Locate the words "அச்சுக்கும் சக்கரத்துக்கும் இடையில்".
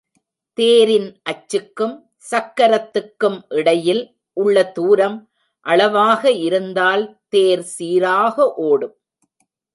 1.29-4.03